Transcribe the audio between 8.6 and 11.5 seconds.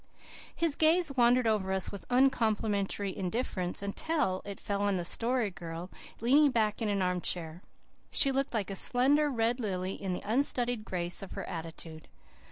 a slender red lily in the unstudied grace of her